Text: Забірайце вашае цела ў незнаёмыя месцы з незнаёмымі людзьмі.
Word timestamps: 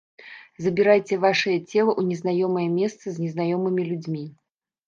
Забірайце 0.67 1.15
вашае 1.25 1.53
цела 1.71 1.91
ў 1.99 2.05
незнаёмыя 2.11 2.69
месцы 2.81 3.05
з 3.19 3.27
незнаёмымі 3.27 3.89
людзьмі. 3.93 4.25